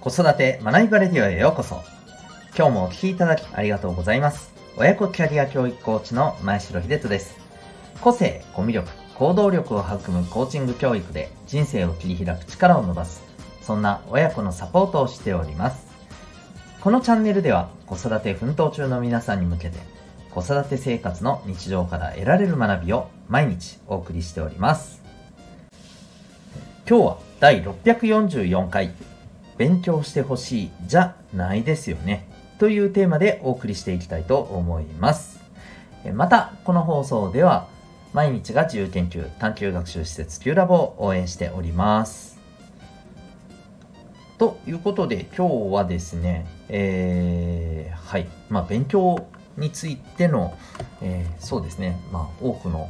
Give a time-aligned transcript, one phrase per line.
[0.00, 1.82] 子育て学びバレディオへようこそ。
[2.56, 4.50] 今日もお聴きいただきありがとうございます。
[4.78, 7.36] 親子キャリア教育コーチの前城秀人です。
[8.00, 13.22] 個性、コミュ力、行動力を育むコーチング教育で人生を切り開く力を伸ばす、
[13.60, 15.86] そんな親子のサポートをしております。
[16.80, 19.76] このチャンネルでは子育て奮闘中の皆さんに向けて
[20.30, 25.02] 子育て生活の日常から得られる学びを毎日お送りしております。
[26.88, 28.94] 今日は第644回
[29.56, 35.40] 勉強してほしいじゃないですよねというテーマでお送りしていきたいと思います。
[36.14, 37.68] またこの放送では
[38.12, 42.38] 毎日が自由研究探究学習施設 Q ラボを応援しております。
[44.38, 49.26] ということで今日はですね、えーはい、まあ、勉強
[49.58, 50.56] についての、
[51.02, 52.88] えーそうですね、まあ、多くの、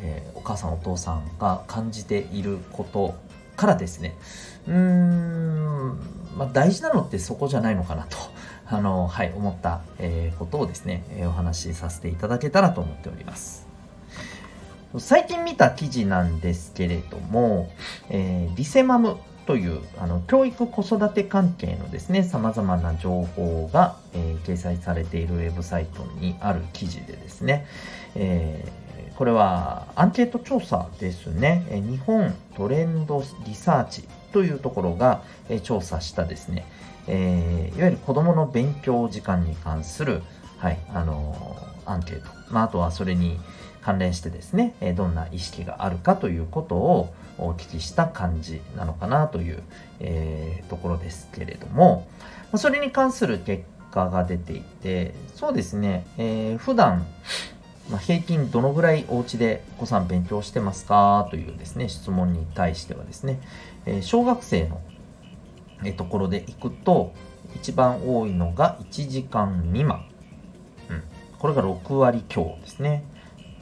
[0.00, 3.14] えーお母さんお父さんが感じていること
[3.56, 4.16] からですね。
[4.66, 5.98] うーん、
[6.36, 8.16] まあ、大事なのってそこじゃないのかなと。
[8.66, 13.66] あの、はい、思った、えーことをですね、えーお話しさせていただけたらと思っております。
[14.98, 17.70] 最近見た記事なんですけれども、
[18.10, 19.16] えーリセマム。
[19.46, 27.66] というあの教育子育て関係のですねさまざまな情報が、えー掲載されているウェブサイトにある記事でですね、
[28.14, 28.84] えー
[29.16, 36.66] これはアンケート調査ですね、え日本トレンドリサーチというところが、え調査したですね、
[37.06, 40.22] えーいわゆる子どもの勉強時間に関する、
[40.58, 41.56] はいあの
[41.86, 43.38] アンケート、まあ、あとはそれに
[43.84, 49.62] 関連してですね、えどんな意識があるかということをお聞きした感じなのかなという、
[50.00, 52.06] えーところですけれども、
[52.56, 57.06] それに関する結果が出ていて、そうですね、えー普段、
[57.90, 63.40] まあ、平均どのぐらいお家でお子さん勉強してますかというですね、質問に対してはですね、
[63.84, 64.80] えー小学生の
[65.84, 67.12] えところでいくと、
[67.54, 70.06] 一番多いのが1時間未満。
[70.88, 71.02] うん、
[71.38, 73.04] これが6割強ですね。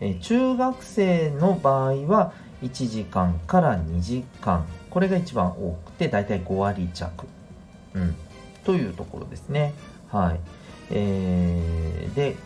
[0.00, 4.66] えー中学生の場合は1時間から2時間。
[4.90, 7.26] これが一番多くて、だいたい5割弱。
[7.94, 8.14] うん、
[8.64, 9.74] というところですね。
[10.10, 10.40] はい。
[10.90, 12.36] えーで、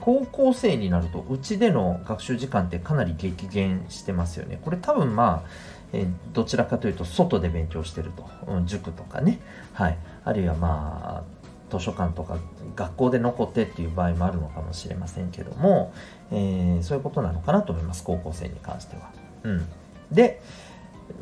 [0.00, 4.58] 高校生になると、うちでの学習時間ってかなり激減してますよね。
[4.62, 5.48] これ多分まあ、
[5.92, 9.40] えーどちらかというと外で勉強してると、うん塾とかね、
[9.72, 11.37] はい、あるいはまあ
[11.70, 12.38] 図書館とか
[12.76, 15.92] 学校で残ってっていう場合もあるのかもしれませんけども、
[16.30, 19.10] えーそういうことなのかなと思います高校生に関しては。
[19.44, 19.66] うん、
[20.10, 20.40] で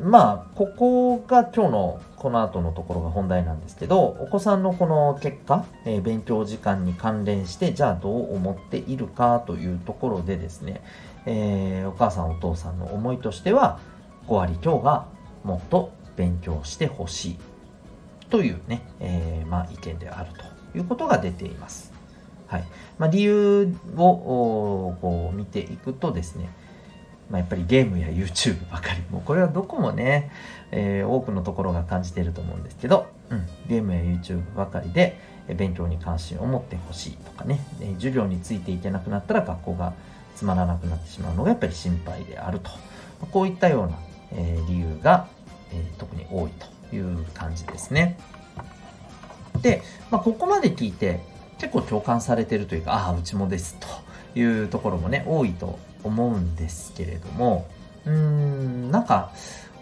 [0.01, 10.81] まあここが今日のこの後のところが本題なんですけどお子さんのこの結果、えー勉強時間に関連してじゃあどう思っているかというところでですね、
[11.25, 13.79] えーお母さんお父さんの思いとしては
[14.27, 15.05] 5割強が
[15.43, 17.37] もっと勉強してほしい
[18.29, 20.31] というね、えーまあ、意見である
[20.73, 21.93] ということが出ています。
[22.47, 22.63] はい。
[22.97, 26.49] まあ、理由をこう見ていくとですね、
[27.29, 29.01] まあ、やっぱりゲームや YouTube ばかり。
[29.09, 30.31] もうこれはどこもね、
[30.71, 35.19] えー多くのところが感じていると思うんですけど、うん、ゲームや YouTube ばかりで
[35.55, 39.93] 勉強に関心を持ってほしいとかね、えー授業についていけなくなったら学校が
[40.35, 42.69] つまらなくなってしまうのがやっぱり心配であると。
[43.31, 43.97] こういったような、
[44.31, 45.27] えー理由が、
[45.71, 46.76] え特に多いと。
[46.93, 48.17] いう感じですね。
[49.61, 49.81] で、
[50.11, 51.21] まあ、ここまで聞いて
[51.57, 57.67] 結構共感されてるというかああうちもですというところもね多いと思うんですけれども
[58.05, 59.31] うーんなんか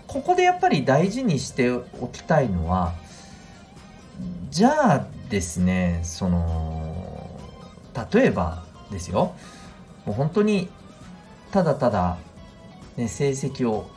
[0.07, 2.93] ここでやっぱり大事にしておきたいのは
[4.49, 7.27] じゃあですねその
[8.13, 9.35] 例えばですよ
[10.05, 10.69] もう本当に
[11.51, 12.17] ただただ、
[12.95, 13.89] ね、成績を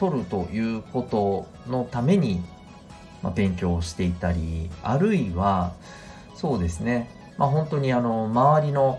[0.00, 2.42] 取るということのために、
[3.22, 5.74] まあ、勉強をしていたりあるいは
[6.34, 8.98] そうですね、まあ、本当にあの周りの、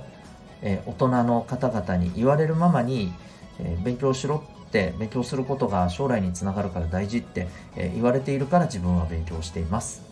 [0.61, 3.11] えー大人の方々に言われるままに、
[3.59, 10.03] えー勉強しろって勉強することが将来につながるから大事って、えー言われているから自分は勉強しています。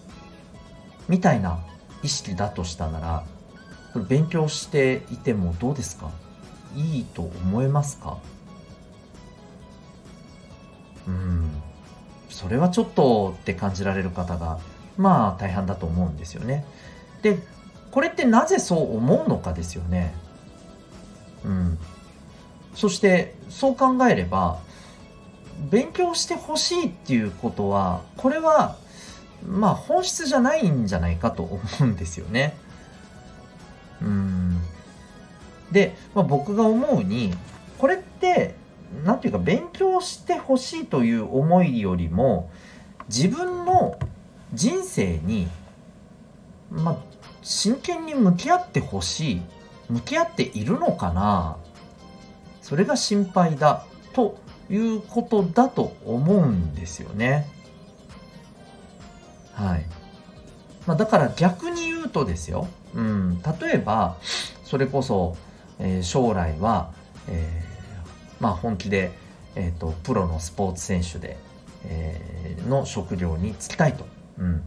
[1.07, 1.59] みたいな
[2.01, 3.23] 意識だとしたなら
[4.07, 6.09] 勉強していてもどうですか？
[6.75, 8.17] いいと思えますか？
[11.09, 11.61] うん。
[12.29, 14.59] それはちょっとって感じられる方が
[14.97, 16.65] まあ大半だと思うんですよね。
[17.21, 17.39] で
[17.91, 20.13] これってなぜそう思うのかですよね。
[21.43, 21.77] うん。
[22.75, 24.59] そしてそう考えれば
[25.71, 28.77] 勉強してほしいっていうことはこれは
[29.45, 32.55] まあ本質じゃないんじゃないかと思うんですよね。
[34.01, 34.61] うん。
[35.71, 37.33] で、まあ、僕が思うに
[37.77, 38.55] これって
[39.03, 42.49] なんていうか勉強してほしいという思いよりも
[43.07, 43.97] 自分の
[44.53, 45.47] 人生に
[46.71, 47.01] ま
[47.41, 49.41] 真剣に向き合ってほしい
[49.89, 51.57] 向き合っているのかな
[52.61, 54.37] それが心配だと
[54.69, 57.47] いうことだと思うんですよね。
[59.53, 59.85] はい。
[60.85, 64.17] まあ、だから逆に言うとですよ、うん、例えば
[64.63, 65.35] それこそ、
[65.79, 66.91] えー、将来は、
[67.27, 67.68] えー、
[68.39, 69.11] まあ、本気で、
[69.55, 71.37] えーと、プロのスポーツ選手で、
[71.85, 74.05] えー、の職業に就きたいと、
[74.37, 74.61] うんま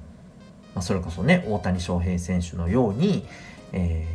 [0.76, 3.26] あ、それこそね大谷翔平選手のように、
[3.72, 4.06] え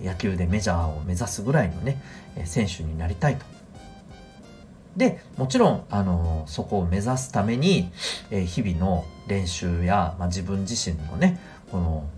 [0.00, 2.00] ー、野球でメジャーを目指すぐらいのね
[2.44, 3.44] 選手になりたいと。
[4.96, 7.90] でもちろん、あのそこを目指すために、
[8.30, 11.40] えー、日々の練習や、まあ、自分自身のね
[11.72, 12.08] この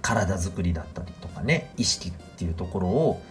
[0.00, 3.22] 体づくりだったりとかね意識っていうところを、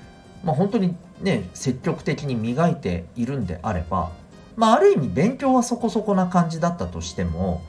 [0.44, 4.12] まあ、本当にね積極的に磨いているんであれば、
[4.56, 7.62] まあ、ある意味勉強はそこそこな感じだったとしても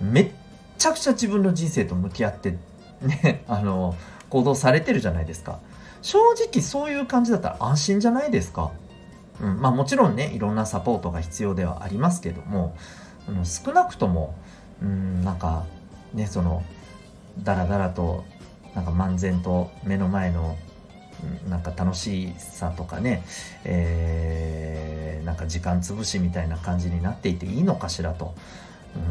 [0.00, 0.30] めっ
[0.78, 2.56] ちゃくちゃ自分の人生と向き合って
[3.02, 3.94] ね あの
[4.28, 5.58] 行動されてるじゃないですか。
[6.02, 8.70] 正直そういう感じだったら安心じゃないですか、
[9.38, 12.74] うん、まあもちろんねいろんなサポートが必要ではありますけども
[13.28, 14.34] あの少なくとも
[14.82, 15.66] うんなんか
[16.14, 16.62] ねその
[17.40, 18.24] だらだらと
[18.74, 20.56] なんか漫然と目の前の
[21.48, 23.22] なんか楽しさとかね、
[23.64, 28.34] えー、なんか時間潰しみたいな感じになっていていいのかしらと、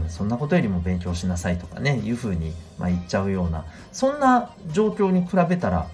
[0.04, 5.88] うん、そんなことよりも勉強しなさいとかねいうふうに、まあ、言っちゃうようなそんな状況に比べたら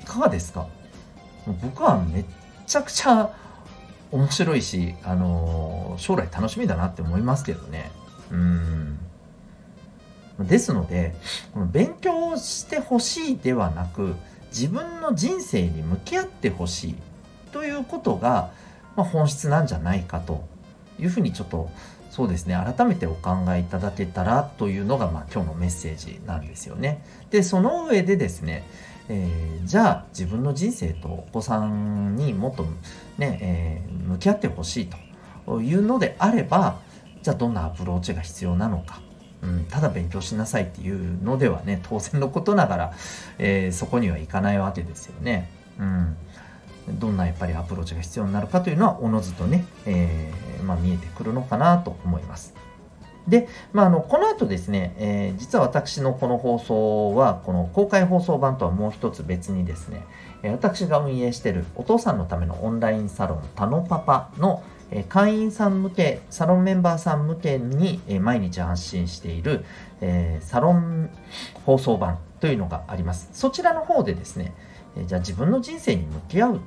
[0.00, 0.66] いかがですか？
[1.62, 2.24] 僕はめっ
[2.66, 3.30] ちゃくちゃ
[4.10, 7.90] 面白いし、あのー、将来楽しみだなって思いますけどね。
[8.30, 8.98] うん。
[10.40, 11.14] ですので、
[11.54, 14.14] この勉強してほしいではなく、
[14.52, 16.94] 自分の人生に向き合ってほしい
[17.52, 18.52] ということが、
[18.96, 20.44] まあ、本質なんじゃないかと
[21.00, 21.70] いうふうにちょっと
[22.10, 27.02] そうですね改めてお考えいただけたらというのが、まあ、今日のメッセージなんですよね。
[27.30, 28.68] でその上でですね、
[29.08, 32.66] えー、じゃあ自分の人生とお子さんにもっと
[33.16, 34.90] ね、えー、向き合ってほしい
[35.46, 36.80] というのであれば
[37.22, 39.00] じゃあどんなアプローチが必要なのか
[39.42, 42.92] うん、ただ勉強しなさいっていうのではね当然のことながら、
[43.38, 45.50] えー、そこにはいかないわけですよね。
[45.78, 46.16] うん、
[46.98, 52.54] どんなやっぱりアプローチが必要になるかというのはおのずとね、えー、まあ、見えてくるのかなと思います。
[53.26, 60.04] で、まあ、あのこの後ですね、えー、実は私のこの放送はこの公開放送版とはもう一つ別にですね、
[60.42, 64.62] 私が運営しているお父さんのためのオンラインサロンタノパパの
[64.94, 69.64] え会員さん向け、サロンメンバーさん向けに、え毎日発信している、
[70.02, 71.10] えサロン
[71.64, 73.30] 放送版というのがあります。
[73.32, 74.52] そちらの方でですね、
[74.96, 76.60] えじゃあ自分の人生に向き合うっ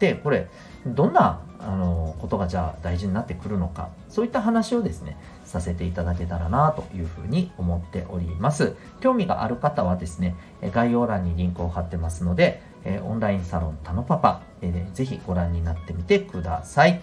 [0.00, 0.48] て、これ、
[0.84, 8.74] どんなあのことがじゃあ大事になってくるのか、そういった話をですね、させていただけたらなというふうに思っております。
[9.00, 10.34] 興味がある方はですね、
[10.72, 12.62] 概要欄にリンクを貼ってますので、
[13.04, 14.40] オンラインサロンタノパパ、
[14.94, 17.00] ぜひご覧になってみてください。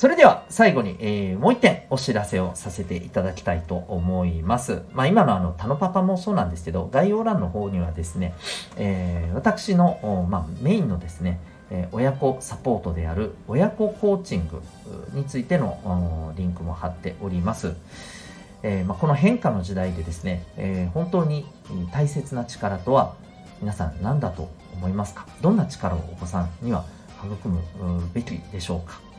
[0.00, 4.80] それでは最後に、えー、もう一点お知らせをさせていただきたいと思います。
[4.94, 8.32] まあ、今のあの、タノパパもそうなんですけど、概要欄の方にはですね、
[8.78, 11.38] えー、私の、まあ、メインのですね、
[11.70, 14.62] え親子サポートである親子コーチング
[15.12, 17.74] についてのリンクも貼っております。
[18.62, 21.44] え、まあ、この変化の時代でですね、え、本当に
[21.92, 23.16] 大切な力とは
[23.60, 25.26] 皆さん何だと思いますか？
[25.42, 26.86] どんな力をお子さんには
[27.22, 27.60] 育む
[28.14, 29.09] べきでしょうか？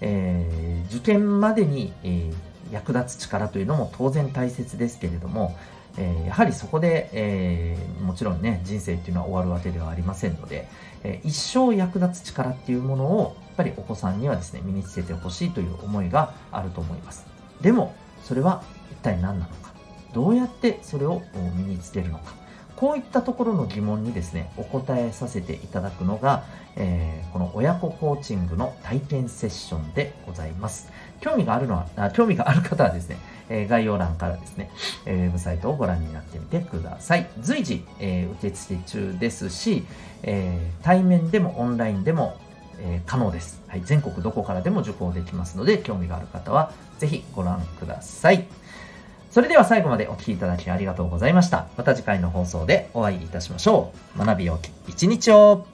[0.00, 5.56] えー、受験までに、えー、役立つ力というのも当然大切ですけれども、
[5.98, 10.68] え、やはりそこで、え、もちろんね人生っていうのは終わるわけではありませんので、
[11.02, 17.26] え、一生役立つ力っていうものをやっぱりお子さんにはですね身につけてほしいという思いがあると思います。
[17.60, 19.70] でもそれは一体何なのか。
[20.12, 21.22] どうやってそれを
[21.56, 22.34] 身につけるのか。
[22.80, 26.44] こういったところの疑問にですね、お答えさせていただくのが、
[26.76, 30.90] えー、この親子コーチングの体験セッションでございます。
[31.20, 33.18] 興味があるのは、あ興味がある方はですね、
[33.50, 34.70] えー、概要欄からですね、
[35.04, 37.28] えー、ウェブサイトをご覧になってみてください。
[37.42, 39.84] 随時、えー、受付中ですし、
[40.22, 42.38] え対面でもオンラインでも、
[42.78, 43.82] え可能です、はい。
[43.84, 48.46] 全国どこからでも受講できますので、興味がある方はぜひご覧ください。
[49.30, 51.68] それでは最後までお聴きいただきありがとうございました。
[51.76, 54.24] また次回の放送でお会いいたしましょう。
[54.24, 55.66] 学びをき一日を